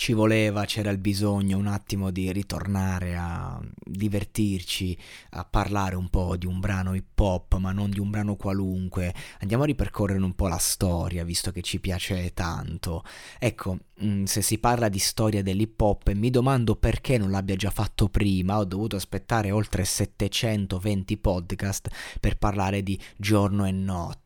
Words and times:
ci 0.00 0.14
voleva, 0.14 0.64
c'era 0.64 0.88
il 0.88 0.96
bisogno 0.96 1.58
un 1.58 1.66
attimo 1.66 2.10
di 2.10 2.32
ritornare 2.32 3.16
a 3.18 3.60
divertirci, 3.84 4.96
a 5.32 5.44
parlare 5.44 5.94
un 5.94 6.08
po' 6.08 6.38
di 6.38 6.46
un 6.46 6.58
brano 6.58 6.94
hip 6.94 7.18
hop, 7.20 7.56
ma 7.56 7.70
non 7.72 7.90
di 7.90 8.00
un 8.00 8.08
brano 8.08 8.34
qualunque. 8.34 9.14
Andiamo 9.40 9.64
a 9.64 9.66
ripercorrere 9.66 10.24
un 10.24 10.34
po' 10.34 10.48
la 10.48 10.56
storia, 10.56 11.22
visto 11.22 11.50
che 11.50 11.60
ci 11.60 11.80
piace 11.80 12.32
tanto. 12.32 13.04
Ecco, 13.38 13.76
mm, 14.02 14.24
se 14.24 14.40
si 14.40 14.56
parla 14.56 14.88
di 14.88 14.98
storia 14.98 15.42
dell'hip 15.42 15.78
hop, 15.78 16.10
mi 16.12 16.30
domando 16.30 16.76
perché 16.76 17.18
non 17.18 17.30
l'abbia 17.30 17.56
già 17.56 17.70
fatto 17.70 18.08
prima. 18.08 18.56
Ho 18.56 18.64
dovuto 18.64 18.96
aspettare 18.96 19.50
oltre 19.50 19.84
720 19.84 21.18
podcast 21.18 21.90
per 22.18 22.38
parlare 22.38 22.82
di 22.82 22.98
giorno 23.18 23.66
e 23.66 23.70
notte 23.70 24.19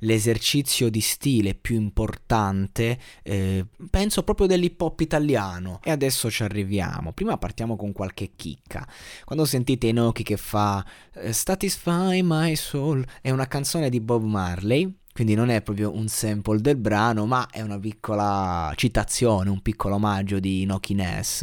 l'esercizio 0.00 0.90
di 0.90 1.00
stile 1.00 1.54
più 1.54 1.76
importante, 1.76 2.98
eh, 3.22 3.66
penso 3.90 4.22
proprio 4.22 4.46
dell'hip 4.46 4.80
hop 4.80 5.00
italiano. 5.00 5.80
E 5.82 5.90
adesso 5.90 6.30
ci 6.30 6.42
arriviamo. 6.42 7.12
Prima 7.12 7.36
partiamo 7.38 7.76
con 7.76 7.92
qualche 7.92 8.32
chicca. 8.36 8.86
Quando 9.24 9.44
sentite 9.44 9.88
Inoki 9.88 10.22
che 10.22 10.36
fa 10.36 10.84
eh, 11.14 11.32
Satisfy 11.32 12.20
My 12.22 12.54
Soul, 12.56 13.04
è 13.20 13.30
una 13.30 13.46
canzone 13.46 13.88
di 13.88 14.00
Bob 14.00 14.22
Marley. 14.24 14.98
Quindi 15.12 15.34
non 15.34 15.50
è 15.50 15.60
proprio 15.60 15.94
un 15.94 16.08
sample 16.08 16.60
del 16.60 16.76
brano, 16.76 17.26
ma 17.26 17.48
è 17.50 17.60
una 17.60 17.78
piccola 17.78 18.72
citazione, 18.76 19.50
un 19.50 19.60
piccolo 19.60 19.96
omaggio 19.96 20.38
di 20.38 20.62
Inoki 20.62 20.94
Ness. 20.94 21.42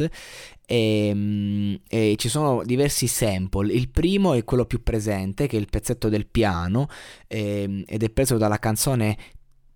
E, 0.66 1.08
ehm, 1.08 1.80
e, 1.88 2.14
ci 2.16 2.28
sono 2.28 2.62
diversi 2.64 3.06
sample. 3.06 3.72
Il 3.72 3.90
primo 3.90 4.34
è 4.34 4.44
quello 4.44 4.64
più 4.64 4.82
presente, 4.82 5.46
che 5.46 5.56
è 5.56 5.60
il 5.60 5.68
pezzetto 5.70 6.08
del 6.08 6.26
piano, 6.26 6.88
e, 7.26 7.62
ehm, 7.62 7.82
ed 7.86 8.02
è 8.02 8.10
preso 8.10 8.36
dalla 8.38 8.58
canzone 8.58 9.16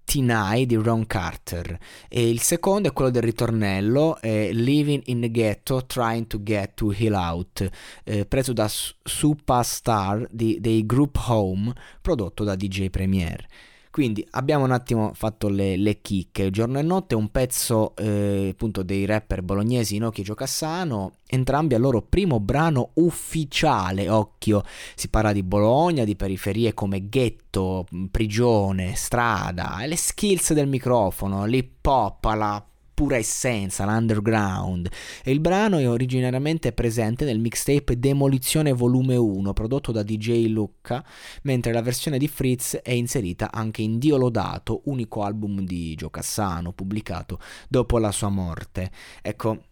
Tinai 0.05 0.67
di 0.67 0.75
Ron 0.75 1.07
Carter. 1.07 1.79
E 2.09 2.29
il 2.29 2.41
secondo 2.41 2.89
è 2.89 2.93
quello 2.93 3.11
del 3.11 3.23
ritornello, 3.23 4.19
Living 4.23 5.03
in 5.07 5.21
the 5.21 5.31
Ghetto, 5.31 5.85
Trying 5.87 6.27
to 6.27 6.43
Get 6.43 6.75
to 6.75 6.93
Heal 6.93 7.15
Out, 7.15 7.69
eh, 8.05 8.27
preso 8.27 8.53
da 8.53 8.69
Superstar 8.69 10.27
di, 10.31 10.59
dei 10.61 10.85
Group 10.85 11.23
Home, 11.29 11.73
prodotto 12.01 12.45
da 12.45 12.57
DJ 12.57 12.89
Premier. 12.91 13.47
Quindi 13.93 14.27
abbiamo 14.31 14.65
un 14.65 14.71
attimo 14.71 15.13
fatto 15.13 15.51
le, 15.51 15.77
le 15.77 16.01
chicche. 16.01 16.51
Giorno 16.51 16.79
e 16.79 16.83
notte, 16.83 17.15
un 17.15 17.31
pezzo 17.31 17.95
eh, 17.97 18.49
appunto 18.53 18.83
dei 18.83 19.05
rapper 19.05 19.43
bolognesi 19.43 19.97
Inoki 19.97 20.23
e 20.23 20.25
Giocassano, 20.25 21.17
entrambi 21.27 21.75
al 21.75 21.83
loro 21.83 22.01
primo 22.01 22.41
brano 22.41 22.93
ufficiale. 22.95 24.09
Occhio, 24.09 24.63
si 24.95 25.09
parla 25.09 25.35
di 25.35 25.43
Bologna, 25.43 26.05
di 26.05 26.17
periferie 26.17 26.73
come 26.73 27.11
ghetto, 27.11 27.85
prigione, 28.11 28.95
strada, 28.95 29.85
le 29.85 29.97
skills 29.97 30.55
del 30.55 30.69
microfono, 30.69 31.45
l'hip 31.45 31.85
hop, 31.85 32.25
la 32.35 32.65
pura 32.93 33.17
essenza, 33.17 33.85
l'underground. 33.85 34.89
E 35.25 35.31
il 35.31 35.41
brano 35.41 35.79
è 35.79 35.89
originariamente 35.89 36.73
presente 36.73 37.25
nel 37.25 37.39
mixtape 37.39 37.99
Demolizione 37.99 38.73
Volume 38.73 39.17
1, 39.17 39.53
prodotto 39.53 39.93
da 39.93 40.03
DJ 40.03 40.47
Lucca, 40.49 41.05
mentre 41.43 41.73
la 41.73 41.83
versione 41.83 42.19
di 42.19 42.29
Fritz 42.29 42.77
è 42.77 42.93
inserita 42.93 43.51
anche 43.53 43.83
in 43.83 43.99
Dio 43.99 44.17
Lodato, 44.17 44.83
unico 44.85 45.23
album 45.23 45.63
di 45.63 45.95
Gio 45.95 46.11
Cassano, 46.11 46.73
pubblicato 46.73 47.39
dopo 47.69 47.99
la 47.99 48.13
sua 48.13 48.29
morte. 48.29 48.91
Ecco, 49.23 49.65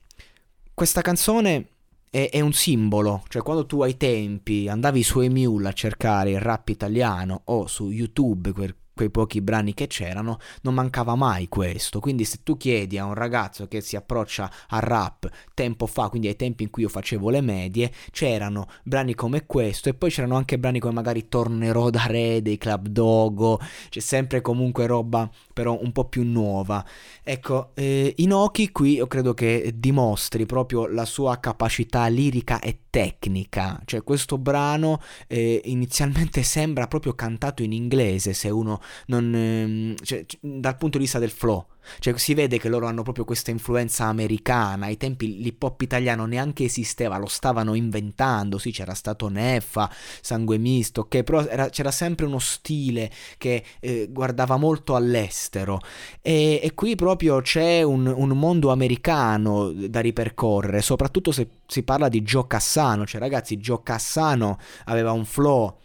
questa 0.75 1.03
canzone 1.03 1.67
è, 2.11 2.41
un 2.41 2.53
simbolo, 2.53 3.23
cioè 3.29 3.43
quando 3.43 3.67
tu 3.67 3.83
ai 3.83 3.97
tempi 3.97 4.69
andavi 4.69 5.03
su 5.03 5.21
Emule 5.21 5.69
a 5.69 5.73
cercare 5.73 6.31
il 6.31 6.41
rap 6.41 6.69
italiano 6.69 7.43
o 7.45 7.69
su 7.69 7.91
YouTube 7.91 8.53
quel 8.53 8.75
quei 9.01 9.11
pochi 9.11 9.41
brani 9.41 9.73
che 9.73 9.87
c'erano, 9.87 10.39
non 10.61 10.75
mancava 10.75 11.15
mai 11.15 11.49
questo. 11.49 12.01
Quindi 12.01 12.27
se 12.27 12.41
tu 12.43 12.59
chiedi 12.59 12.99
a 12.99 13.07
un 13.07 13.15
ragazzo 13.15 13.67
che 13.67 13.81
si 13.81 13.97
approccia 13.97 14.51
al 14.69 14.83
rap 14.83 15.27
tempo 15.55 15.87
fa, 15.87 16.11
quindi 16.11 16.29
ai 16.29 16.37
tempi 16.37 16.65
in 16.65 16.71
cui 16.71 16.83
io 16.83 16.91
facevo 16.91 17.31
le 17.31 17.41
medie, 17.41 17.91
c'erano 18.11 18.67
brani 18.83 19.15
come 19.15 19.47
questo 19.47 19.89
e 19.89 19.95
poi 19.95 20.11
c'erano 20.11 20.37
anche 20.37 20.59
brani 20.59 20.81
come 20.81 20.93
magari 20.93 21.29
Tornerò 21.29 21.89
da 21.89 22.05
Re 22.07 22.43
dei 22.43 22.59
Club 22.59 22.89
Dogo, 22.89 23.59
c'è 23.89 24.01
sempre 24.01 24.43
comunque 24.43 24.87
roba 24.87 25.31
però 25.55 25.79
un 25.81 25.93
po' 25.93 26.05
più 26.05 26.23
nuova. 26.23 26.85
Ecco, 27.23 27.71
eh, 27.75 28.13
Inoki 28.19 28.71
qui 28.71 28.95
io 28.95 29.07
credo 29.07 29.33
che 29.33 29.73
dimostri 29.77 30.45
proprio 30.45 30.87
la 30.87 31.07
sua 31.07 31.39
capacità 31.41 32.07
lirica 32.09 32.61
e 32.61 32.81
tecnica, 32.91 33.81
cioè 33.85 34.03
questo 34.03 34.37
brano 34.37 35.01
eh, 35.27 35.63
inizialmente 35.65 36.43
sembra 36.43 36.87
proprio 36.87 37.15
cantato 37.15 37.63
in 37.63 37.73
inglese 37.73 38.33
se 38.33 38.51
uno 38.51 38.81
non, 39.07 39.35
ehm, 39.35 39.95
cioè, 40.03 40.25
dal 40.41 40.77
punto 40.77 40.99
di 40.99 41.05
vista 41.05 41.19
del 41.19 41.31
flow. 41.31 41.67
Cioè 41.99 42.17
si 42.19 42.35
vede 42.35 42.59
che 42.59 42.69
loro 42.69 42.87
hanno 42.87 43.03
proprio 43.03 43.25
questa 43.25 43.51
influenza 43.51 44.05
americana, 44.05 44.87
ai 44.87 44.97
tempi 44.97 45.41
l'hip 45.41 45.63
hop 45.63 45.81
italiano 45.81 46.27
neanche 46.27 46.65
esisteva, 46.65 47.17
lo 47.19 47.27
stavano 47.27 47.75
inventando, 47.75 48.59
sì 48.59 48.71
c'era 48.71 48.95
stato 48.95 49.29
Neffa, 49.29 49.91
Sangue 50.21 50.59
Misto, 50.59 51.03
ok, 51.03 51.23
però 51.23 51.45
era, 51.45 51.69
c'era 51.69 51.91
sempre 51.91 52.27
uno 52.27 52.39
stile 52.39 53.11
che 53.39 53.65
eh, 53.81 54.09
guardava 54.11 54.57
molto 54.57 54.95
all'estero 54.95 55.81
e, 56.21 56.61
e 56.63 56.75
qui 56.75 56.95
proprio 56.95 57.41
c'è 57.41 57.83
un, 57.83 58.07
un, 58.07 58.29
mondo 58.31 58.71
americano 58.71 59.73
da 59.73 60.01
ripercorrere, 60.01 60.83
soprattutto 60.83 61.33
se 61.33 61.49
si 61.67 61.83
parla 61.83 62.09
di 62.09 62.23
Joe 62.23 62.47
Cassano, 62.47 63.07
cioè 63.07 63.21
ragazzi 63.21 63.57
Joe 63.57 63.81
Cassano 63.83 64.59
aveva 64.85 65.13
un 65.13 65.25
flow 65.25 65.79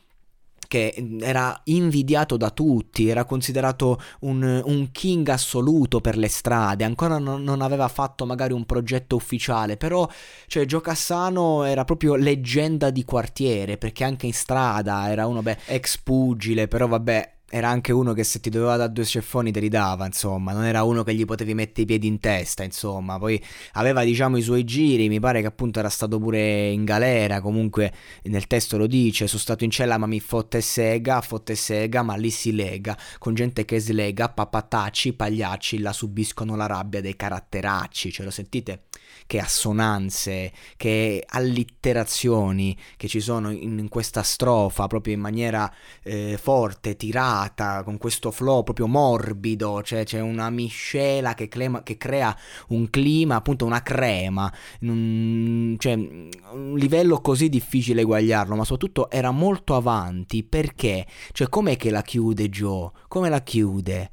che 0.68 0.94
era 1.20 1.60
invidiato 1.66 2.38
da 2.38 2.50
tutti, 2.50 3.08
era 3.08 3.26
considerato 3.26 4.00
un, 4.22 4.62
un 4.64 4.92
king 4.92 5.28
assoluto 5.30 6.02
per 6.02 6.18
le 6.18 6.28
strade, 6.28 6.84
ancora 6.84 7.18
non, 7.18 7.44
non, 7.44 7.62
aveva 7.62 7.88
fatto 7.88 8.26
magari 8.26 8.54
un 8.54 8.66
progetto 8.66 9.16
ufficiale, 9.16 9.78
però 9.78 10.08
cioè, 10.48 10.66
Gio 10.66 10.82
Cassano 10.82 11.64
era 11.64 11.84
proprio 11.84 12.16
leggenda 12.16 12.90
di 12.90 13.04
quartiere, 13.04 13.78
perché 13.78 14.04
anche 14.04 14.26
in 14.26 14.34
strada 14.34 15.10
era 15.10 15.28
uno, 15.28 15.42
beh, 15.42 15.58
ex 15.66 15.98
pugile, 15.98 16.68
però 16.68 16.88
vabbè, 16.88 17.35
era 17.48 17.70
anche 17.70 17.92
uno 17.92 18.14
che 18.14 18.24
se 18.24 18.40
ti 18.40 18.50
doveva 18.50 18.76
dare 18.76 18.92
due 18.92 19.06
ceffoni 19.06 19.52
te 19.52 19.60
li 19.60 19.70
dava, 19.70 20.06
insomma, 20.06 20.52
non 20.52 20.66
era 20.66 20.84
uno 20.84 21.04
che 21.04 21.14
gli 21.14 21.26
potevi 21.26 21.54
mettere 21.54 21.84
i 21.84 21.86
piedi 21.86 22.08
in 22.08 22.20
testa, 22.20 22.64
insomma, 22.64 23.20
poi 23.20 23.42
aveva 23.74 24.04
diciamo 24.04 24.38
i 24.38 24.42
suoi 24.42 24.64
giri, 24.64 25.08
mi 25.10 25.20
pare 25.20 25.42
che 25.42 25.48
appunto 25.48 25.78
era 25.78 25.90
stato 25.90 26.20
pure 26.20 26.70
in 26.70 26.86
galera, 26.86 27.42
comunque 27.42 27.94
nel 28.24 28.48
testo 28.48 28.78
lo 28.78 28.88
dice, 28.88 29.28
sono 29.28 29.40
stato 29.40 29.64
in 29.64 29.70
cella 29.70 29.98
ma 29.98 30.08
mi 30.08 30.20
fotte 30.20 30.60
sega, 30.60 31.22
fotte 31.22 31.56
sega, 31.56 32.02
ma 32.02 32.16
lì 32.16 32.32
si 32.32 32.54
lega, 32.54 32.98
con 33.20 33.36
gente 33.36 33.64
che 33.64 33.80
slega, 33.80 34.30
papatacci, 34.30 35.14
pagliacci, 35.14 35.80
la 35.80 35.94
subiscono 35.94 36.56
la 36.56 36.66
rabbia 36.66 37.00
dei 37.00 37.16
caratteracci, 37.16 38.12
ce 38.12 38.24
lo 38.24 38.32
sentite? 38.32 38.86
Che 39.28 39.40
assonanze, 39.40 40.52
che 40.78 41.24
allitterazioni 41.28 42.78
che 42.98 43.08
ci 43.08 43.20
sono 43.20 43.52
in, 43.52 43.78
in 43.78 43.90
questa 43.90 44.24
strofa, 44.24 44.88
proprio 44.88 45.14
in 45.14 45.20
maniera 45.20 45.72
eh, 46.04 46.38
forte, 46.42 46.96
tirata, 46.96 47.35
serata, 47.36 47.84
con 47.84 47.98
questo 47.98 48.32
flow 48.32 48.64
proprio 48.64 48.88
morbido, 48.88 49.82
cioè 49.84 50.06
c'è 50.06 50.20
una 50.22 50.50
miscela 50.50 51.34
che, 51.34 51.48
clema, 51.48 51.84
che 51.84 51.98
crea 51.98 52.36
un 52.70 52.90
clima, 52.90 53.36
appunto 53.36 53.66
una 53.66 53.82
crema, 53.82 54.52
un, 54.82 55.76
cioè 55.78 55.94
un 55.94 56.76
livello 56.76 57.20
così 57.20 57.50
difficile 57.50 58.02
eguagliarlo, 58.02 58.56
ma 58.56 58.64
soprattutto 58.64 59.10
era 59.10 59.32
molto 59.32 59.76
avanti 59.76 60.44
perché, 60.44 61.06
cioè 61.32 61.50
com'è 61.50 61.76
che 61.76 61.90
la 61.90 62.02
chiude 62.02 62.50
Joe? 62.50 62.92
Come 63.08 63.30
la 63.30 63.42
chiude? 63.42 64.10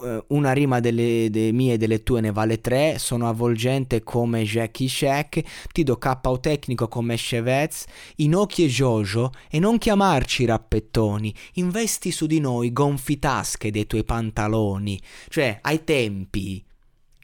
Uh, 0.00 0.24
una 0.28 0.52
rima 0.52 0.80
delle, 0.80 1.28
delle 1.30 1.52
mie 1.52 1.74
e 1.74 1.76
delle 1.78 2.02
tue 2.02 2.20
ne 2.20 2.32
vale 2.32 2.60
tre, 2.60 2.96
sono 2.98 3.28
avvolgente 3.28 4.02
come 4.02 4.44
Jackie 4.44 4.88
Shack, 4.88 5.42
ti 5.72 5.82
do 5.82 5.98
KO 5.98 6.40
tecnico 6.40 6.88
come 6.88 7.16
Chevez, 7.16 7.84
Inoki 8.16 8.64
e 8.64 8.68
Jojo. 8.68 9.32
E 9.50 9.58
non 9.58 9.78
chiamarci 9.78 10.44
rappettoni, 10.44 11.34
investi 11.54 12.10
su 12.10 12.26
di 12.26 12.40
noi 12.40 12.72
gonfi 12.72 13.18
tasche 13.18 13.70
dei 13.70 13.86
tuoi 13.86 14.04
pantaloni, 14.04 15.00
cioè 15.28 15.58
ai 15.60 15.84
tempi 15.84 16.64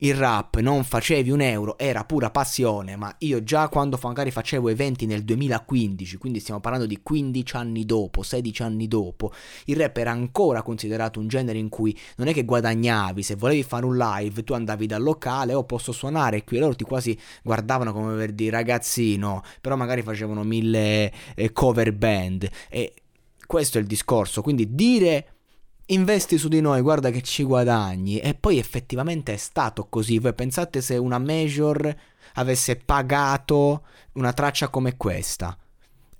il 0.00 0.14
rap 0.14 0.58
non 0.58 0.84
facevi 0.84 1.30
un 1.30 1.40
euro, 1.40 1.78
era 1.78 2.04
pura 2.04 2.30
passione, 2.30 2.96
ma 2.96 3.14
io 3.18 3.42
già 3.42 3.68
quando 3.68 3.98
magari 4.02 4.30
facevo 4.30 4.68
eventi 4.68 5.06
nel 5.06 5.24
2015, 5.24 6.16
quindi 6.16 6.40
stiamo 6.40 6.60
parlando 6.60 6.86
di 6.86 7.00
15 7.02 7.56
anni 7.56 7.84
dopo, 7.84 8.22
16 8.22 8.62
anni 8.62 8.88
dopo, 8.88 9.32
il 9.66 9.76
rap 9.76 9.96
era 9.96 10.10
ancora 10.10 10.62
considerato 10.62 11.18
un 11.18 11.28
genere 11.28 11.58
in 11.58 11.68
cui 11.68 11.96
non 12.16 12.28
è 12.28 12.32
che 12.32 12.44
guadagnavi, 12.44 13.22
se 13.22 13.34
volevi 13.34 13.62
fare 13.62 13.84
un 13.84 13.96
live 13.96 14.44
tu 14.44 14.52
andavi 14.52 14.86
dal 14.86 15.02
locale 15.02 15.54
o 15.54 15.58
oh, 15.58 15.64
posso 15.64 15.92
suonare 15.92 16.44
qui 16.44 16.58
loro 16.58 16.74
ti 16.74 16.84
quasi 16.84 17.18
guardavano 17.42 17.92
come 17.92 18.16
per 18.16 18.32
dire 18.32 18.50
ragazzino, 18.50 19.42
però 19.60 19.76
magari 19.76 20.02
facevano 20.02 20.42
mille 20.44 21.12
eh, 21.34 21.52
cover 21.52 21.92
band 21.92 22.48
e 22.68 22.92
questo 23.46 23.78
è 23.78 23.80
il 23.80 23.86
discorso, 23.86 24.42
quindi 24.42 24.74
dire 24.74 25.37
investi 25.90 26.38
su 26.38 26.48
di 26.48 26.60
noi, 26.60 26.80
guarda 26.80 27.10
che 27.10 27.22
ci 27.22 27.42
guadagni. 27.42 28.18
E 28.18 28.34
poi 28.34 28.58
effettivamente 28.58 29.34
è 29.34 29.36
stato 29.36 29.86
così. 29.88 30.18
Voi 30.18 30.34
pensate 30.34 30.80
se 30.80 30.96
una 30.96 31.18
major 31.18 31.94
avesse 32.34 32.76
pagato 32.76 33.84
una 34.12 34.32
traccia 34.32 34.68
come 34.68 34.96
questa? 34.96 35.56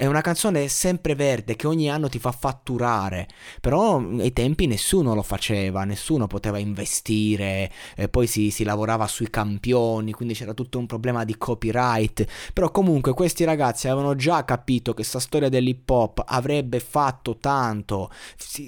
È 0.00 0.06
una 0.06 0.20
canzone 0.20 0.68
sempre 0.68 1.16
verde 1.16 1.56
che 1.56 1.66
ogni 1.66 1.90
anno 1.90 2.08
ti 2.08 2.20
fa 2.20 2.30
fatturare, 2.30 3.26
però 3.60 3.98
ai 3.98 4.32
tempi 4.32 4.68
nessuno 4.68 5.12
lo 5.12 5.24
faceva, 5.24 5.82
nessuno 5.82 6.28
poteva 6.28 6.58
investire, 6.58 7.68
e 7.96 8.08
poi 8.08 8.28
si, 8.28 8.52
si, 8.52 8.62
lavorava 8.62 9.08
sui 9.08 9.28
campioni, 9.28 10.12
quindi 10.12 10.34
c'era 10.34 10.54
tutto 10.54 10.78
un 10.78 10.86
problema 10.86 11.24
di 11.24 11.36
copyright, 11.36 12.24
però 12.52 12.70
comunque 12.70 13.12
questi 13.12 13.42
ragazzi 13.42 13.88
avevano 13.88 14.14
già 14.14 14.44
capito 14.44 14.92
che 14.92 14.98
questa 14.98 15.18
storia 15.18 15.48
dell'hip 15.48 15.90
hop 15.90 16.22
avrebbe 16.24 16.78
fatto 16.78 17.36
tanto, 17.38 18.12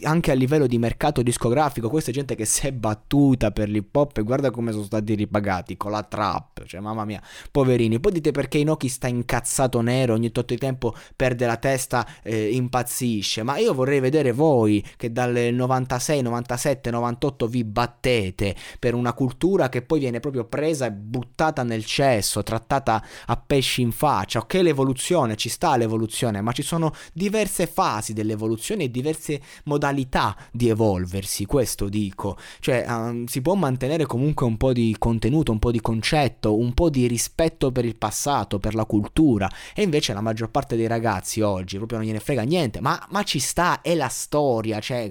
anche 0.03 0.33
a 0.33 0.35
livello 0.35 0.67
di 0.67 0.79
mercato 0.79 1.23
discografico, 1.23 1.89
questa 1.89 2.11
gente 2.11 2.35
che 2.35 2.45
si 2.45 2.67
è 2.67 2.73
battuta 2.73 3.53
per 3.53 3.69
l'hip 3.69 3.95
hop 3.95 4.19
e 4.19 4.23
guarda 4.25 4.51
come 4.51 4.73
sono 4.73 4.83
stati 4.83 5.15
ripagati 5.15 5.77
con 5.77 5.93
la 5.93 6.03
trap, 6.03 6.65
cioè 6.67 6.81
mamma 6.81 7.05
mia, 7.05 7.23
poverini, 7.53 8.01
poi 8.01 8.11
dite 8.11 8.33
perché 8.33 8.59
Inoki 8.59 8.89
sta 8.89 9.07
incazzato 9.07 9.81
nero 9.81 10.15
ogni 10.15 10.33
tot 10.33 10.49
di 10.49 10.59
tempo 10.59 10.93
perde 11.21 11.45
la 11.45 11.59
testa, 11.59 12.07
eh, 12.23 12.49
impazzisce. 12.55 13.43
Ma 13.43 13.59
io 13.59 13.75
vorrei 13.75 14.01
vedere 14.01 14.33
voi 14.33 14.83
che 14.97 15.13
dal 15.13 15.51
96, 15.53 16.23
97, 16.23 16.91
98 16.91 17.47
vi 17.47 17.63
battete 17.63 18.57
per 18.79 18.95
una 18.95 19.13
cultura 19.13 19.69
che 19.69 19.83
poi 19.83 19.99
viene 19.99 20.19
proprio 20.19 20.47
presa 20.47 20.87
e 20.87 20.93
buttata 20.93 21.63
nel 21.63 21.85
cesso, 21.85 22.43
trattata 22.43 23.05
a 23.27 23.37
pesci 23.37 23.83
in 23.83 23.93
faccia. 23.93 24.39
Ok, 24.39 24.55
l'evoluzione, 24.55 25.37
ci 25.37 25.51
sta 25.51 25.77
l'evoluzione, 25.77 26.41
ma 26.41 26.53
ci 26.53 26.63
sono 26.63 26.95
diverse 27.13 27.67
fasi 27.67 28.15
dell'evoluzione 28.15 28.85
e 28.85 28.91
diverse 28.91 29.43
modalità 29.65 30.35
di 30.51 30.71
evolversi, 30.71 31.45
questo 31.45 31.91
dico. 31.91 32.39
Cioè, 32.61 32.87
um, 32.89 33.27
si 33.27 33.43
può 33.43 33.53
mantenere 33.57 34.07
comunque 34.07 34.47
un 34.47 34.57
po' 34.57 34.73
di 34.73 34.97
contenuto, 34.99 35.53
un 35.53 35.59
po' 35.59 35.71
di 35.71 35.83
concetto, 35.83 36.57
un 36.57 36.73
po' 36.73 36.89
di 36.89 37.07
rispetto 37.07 37.71
per 37.71 37.85
il 37.85 37.97
passato, 37.97 38.59
per 38.59 38.75
la 38.75 38.87
cultura, 38.87 39.51
e 39.75 39.83
invece 39.83 40.15
la 40.15 40.23
maggior 40.23 40.49
parte 40.49 40.77
dei 40.77 40.87
ragazzi 40.87 41.09
ragazzi 41.11 41.41
oggi, 41.41 41.77
proprio 41.77 41.99
non 41.99 42.07
gliene 42.07 42.21
frega 42.21 42.43
niente, 42.43 42.81
ma, 42.81 43.07
ma 43.11 43.23
ci 43.25 43.39
sta, 43.39 43.81
è 43.81 43.95
la 43.95 44.09
storia, 44.09 44.79
cioè 44.81 45.11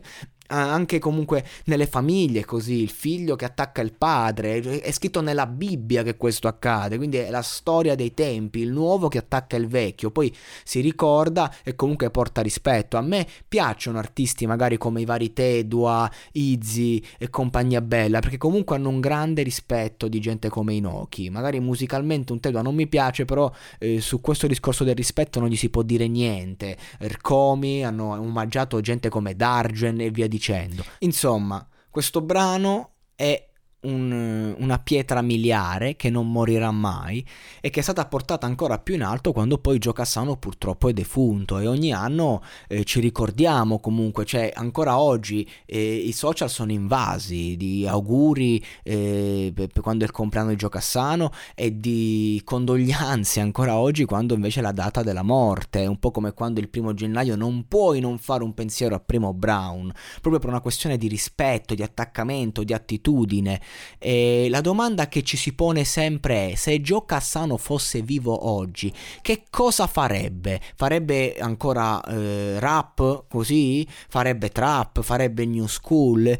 anche 0.49 0.99
comunque 0.99 1.45
nelle 1.65 1.85
famiglie 1.85 2.45
così, 2.45 2.81
il 2.81 2.89
figlio 2.89 3.35
che 3.35 3.45
attacca 3.45 3.81
il 3.81 3.93
padre, 3.93 4.59
è 4.59 4.91
scritto 4.91 5.21
nella 5.21 5.45
Bibbia 5.45 6.03
che 6.03 6.17
questo 6.17 6.47
accade, 6.47 6.97
quindi 6.97 7.17
è 7.17 7.29
la 7.29 7.41
storia 7.41 7.95
dei 7.95 8.13
tempi, 8.13 8.59
il 8.59 8.71
nuovo 8.71 9.07
che 9.07 9.19
attacca 9.19 9.55
il 9.55 9.67
vecchio, 9.67 10.11
poi 10.11 10.35
si 10.63 10.81
ricorda 10.81 11.53
e 11.63 11.75
comunque 11.75 12.09
porta 12.09 12.41
rispetto. 12.41 12.97
A 12.97 13.01
me 13.01 13.27
piacciono 13.47 13.99
artisti 13.99 14.47
magari 14.47 14.77
come 14.77 15.01
i 15.01 15.05
vari 15.05 15.33
Tedua, 15.33 16.09
Izzy 16.31 17.03
e 17.17 17.29
compagnia 17.29 17.81
bella, 17.81 18.19
perché 18.19 18.37
comunque 18.37 18.75
hanno 18.75 18.89
un 18.89 18.99
grande 18.99 19.43
rispetto 19.43 20.07
di 20.07 20.19
gente 20.19 20.49
come 20.49 20.73
Inoki. 20.73 21.29
Magari 21.29 21.59
musicalmente 21.59 22.31
un 22.31 22.39
Tedua 22.39 22.61
non 22.61 22.73
mi 22.75 22.87
piace, 22.87 23.25
però 23.25 23.51
eh, 23.77 24.01
su 24.01 24.19
questo 24.19 24.47
discorso 24.47 24.83
del 24.83 24.95
rispetto 24.95 25.39
non 25.39 25.49
gli 25.49 25.55
si 25.55 25.69
può 25.69 25.83
dire 25.83 26.07
niente. 26.07 26.75
Ercomi 26.97 27.85
hanno 27.85 28.11
omaggiato 28.19 28.81
gente 28.81 29.09
come 29.09 29.35
Dargen 29.35 30.01
e 30.01 30.09
via 30.09 30.25
dicendo 30.25 30.37
dicendo. 30.39 30.85
Insomma, 30.99 31.67
questo 31.89 32.21
brano 32.21 32.93
è 33.13 33.48
un, 33.81 34.55
una 34.57 34.79
pietra 34.79 35.21
miliare 35.21 35.95
che 35.95 36.09
non 36.09 36.31
morirà 36.31 36.71
mai 36.71 37.25
e 37.61 37.69
che 37.69 37.79
è 37.79 37.83
stata 37.83 38.05
portata 38.05 38.45
ancora 38.45 38.79
più 38.79 38.95
in 38.95 39.03
alto 39.03 39.31
quando 39.31 39.57
poi 39.57 39.77
Gio 39.79 39.93
Cassano 39.93 40.35
purtroppo 40.37 40.89
è 40.89 40.93
defunto. 40.93 41.59
E 41.59 41.67
ogni 41.67 41.93
anno 41.93 42.41
eh, 42.67 42.83
ci 42.83 42.99
ricordiamo 42.99 43.79
comunque, 43.79 44.25
cioè 44.25 44.51
ancora 44.53 44.99
oggi 44.99 45.49
eh, 45.65 45.95
i 45.95 46.11
social 46.11 46.49
sono 46.49 46.71
invasi 46.71 47.55
di 47.55 47.87
auguri 47.87 48.63
eh, 48.83 49.51
per 49.53 49.81
quando 49.81 50.03
è 50.03 50.07
il 50.07 50.13
compleanno 50.13 50.49
di 50.49 50.55
Gio 50.55 50.69
Cassano 50.69 51.31
e 51.55 51.79
di 51.79 52.41
condoglianze 52.43 53.39
ancora 53.39 53.77
oggi 53.77 54.05
quando 54.05 54.33
invece 54.33 54.59
è 54.59 54.63
la 54.63 54.71
data 54.71 55.03
della 55.03 55.23
morte, 55.23 55.83
è 55.83 55.85
un 55.85 55.99
po' 55.99 56.11
come 56.11 56.33
quando 56.33 56.59
il 56.59 56.69
primo 56.69 56.93
gennaio 56.93 57.35
non 57.35 57.65
puoi 57.67 57.99
non 57.99 58.17
fare 58.17 58.43
un 58.43 58.53
pensiero 58.53 58.95
a 58.95 58.99
Primo 58.99 59.33
Brown, 59.33 59.91
proprio 60.21 60.39
per 60.39 60.49
una 60.49 60.61
questione 60.61 60.97
di 60.97 61.07
rispetto, 61.07 61.75
di 61.75 61.83
attaccamento, 61.83 62.63
di 62.63 62.73
attitudine 62.73 63.61
e 63.97 64.47
la 64.49 64.61
domanda 64.61 65.07
che 65.07 65.23
ci 65.23 65.37
si 65.37 65.53
pone 65.53 65.83
sempre 65.83 66.51
è: 66.51 66.55
se 66.55 66.79
Joe 66.81 67.03
Cassano 67.05 67.57
fosse 67.57 68.01
vivo 68.01 68.47
oggi, 68.47 68.93
che 69.21 69.43
cosa 69.49 69.87
farebbe? 69.87 70.59
Farebbe 70.75 71.35
ancora 71.39 72.01
eh, 72.03 72.59
rap 72.59 73.25
così? 73.27 73.87
Farebbe 74.07 74.49
trap? 74.49 75.01
Farebbe 75.01 75.45
new 75.45 75.67
school? 75.67 76.37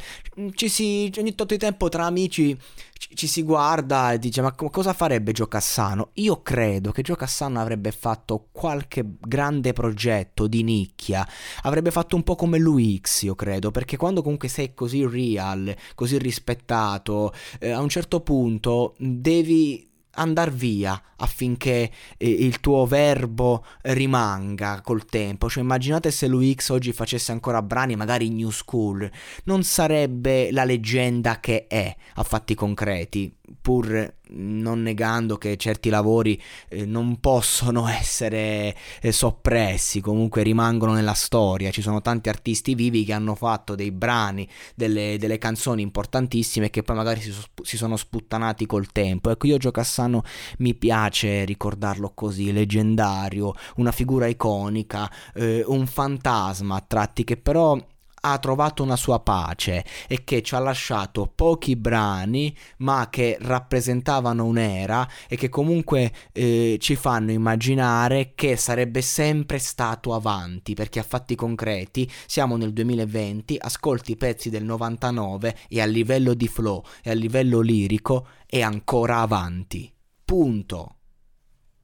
Ci 0.54 0.70
si, 0.70 1.12
ogni 1.18 1.36
tanto 1.36 1.54
di 1.56 1.58
tempo 1.58 1.90
tra 1.90 2.06
amici 2.06 2.58
ci 3.00 3.28
si 3.28 3.44
guarda 3.44 4.12
e 4.12 4.20
dice 4.20 4.42
ma 4.42 4.52
cosa 4.52 4.94
farebbe 4.94 5.32
Gio 5.32 5.48
Cassano? 5.48 6.10
Io 6.16 6.42
credo 6.42 6.92
che 6.92 7.02
Gio 7.02 7.16
Cassano 7.16 7.62
avrebbe 7.62 7.92
fatto 7.92 8.50
qualche 8.52 9.06
grande 9.20 9.72
progetto 9.72 10.48
di 10.48 10.64
nicchia, 10.64 11.26
avrebbe 11.62 11.92
fatto 11.92 12.18
un 12.18 12.24
po' 12.24 12.36
come 12.36 12.58
lui 12.58 13.00
X 13.02 13.24
io 13.24 13.36
credo, 13.36 13.72
perché 13.72 13.96
quando 13.96 14.22
comunque 14.22 14.50
sei 14.50 14.74
così 14.74 15.06
real, 15.06 15.74
così 15.96 16.18
rispettato, 16.18 17.34
eh, 17.60 17.72
a 17.72 17.80
un 17.80 17.90
certo 17.90 18.20
punto 18.20 18.96
devi 18.98 19.89
andare 20.20 20.52
via 20.52 21.02
affinché 21.18 21.92
eh, 22.18 22.30
il 22.30 22.60
tuo 22.60 22.86
verbo 22.86 23.66
rimanga 23.82 24.82
col 24.82 25.06
tempo. 25.06 25.50
Cioè 25.50 25.64
immaginate 25.64 26.12
se 26.12 26.28
l'UX 26.28 26.70
oggi 26.70 26.92
facesse 26.92 27.32
ancora 27.32 27.62
brani 27.62 27.96
magari 27.96 28.30
new 28.30 28.50
school, 28.50 29.10
non 29.46 29.64
sarebbe 29.64 30.52
la 30.52 30.64
leggenda 30.64 31.40
che 31.40 31.68
è 31.68 31.96
a 32.16 32.24
fatti 32.24 32.54
concreti 32.56 33.39
pur 33.62 34.18
non 34.32 34.82
negando 34.82 35.38
che 35.38 35.58
certi 35.58 35.90
lavori 35.90 36.42
eh, 36.68 36.86
non 36.86 37.20
possono 37.20 37.88
essere 37.88 38.76
eh, 39.02 39.12
soppressi, 39.12 40.02
comunque 40.02 40.44
rimangono 40.44 40.94
nella 40.94 41.14
storia. 41.14 41.72
Ci 41.72 41.82
sono 41.82 42.02
tanti 42.02 42.30
artisti 42.30 42.76
vivi 42.76 43.06
che 43.06 43.14
hanno 43.14 43.36
fatto 43.36 43.76
dei 43.76 43.92
brani, 43.92 44.48
delle, 44.76 45.18
delle 45.18 45.38
canzoni 45.38 45.82
importantissime 45.82 46.70
che 46.70 46.84
poi 46.84 46.96
magari 46.96 47.22
si, 47.22 47.34
si, 47.62 47.78
sono 47.78 47.96
sputtanati 47.96 48.66
col 48.66 48.92
tempo. 48.92 49.30
Ecco, 49.30 49.48
io 49.48 49.58
Gio 49.58 49.72
Cassano 49.72 50.24
mi 50.60 50.76
piace 50.76 51.46
ricordarlo 51.46 52.12
così, 52.14 52.52
leggendario, 52.52 53.54
una 53.78 53.92
figura 53.92 54.28
iconica, 54.28 55.10
eh, 55.34 55.64
un 55.66 55.88
fantasma 55.88 56.76
a 56.76 56.84
tratti 56.86 57.24
che 57.24 57.38
però 57.38 57.78
ha 58.22 58.38
trovato 58.38 58.84
una 58.84 58.96
sua 58.96 59.20
pace 59.20 59.84
e 60.08 60.24
che 60.24 60.42
ci 60.42 60.56
ha 60.56 60.60
lasciato 60.60 61.32
pochi 61.34 61.76
brani 61.76 62.56
ma 62.78 63.08
che 63.10 63.38
rappresentavano 63.40 64.46
un'era 64.46 65.08
e 65.28 65.36
che 65.36 65.50
comunque 65.50 66.12
eh, 66.32 66.78
ci 66.80 66.96
fanno 66.96 67.32
immaginare 67.32 68.34
che 68.36 68.56
sarebbe 68.56 69.02
sempre 69.02 69.60
stato 69.60 70.14
avanti 70.14 70.74
perché 70.74 71.00
a 71.00 71.04
fatti 71.04 71.36
concreti 71.36 72.10
siamo 72.26 72.58
nel 72.58 72.74
2020 72.74 73.58
ascolti 73.60 74.12
i 74.12 74.18
pezzi 74.18 74.50
del 74.50 74.64
99 74.64 75.56
e 75.68 75.82
a 75.82 75.86
livello 75.86 76.34
di 76.34 76.48
flow 76.48 76.84
e 77.04 77.10
a 77.10 77.14
livello 77.14 77.60
lirico 77.60 78.28
è 78.46 78.62
ancora 78.62 79.20
avanti. 79.20 79.92
Punto 80.26 80.99